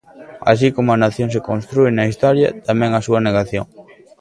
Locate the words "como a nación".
0.75-1.27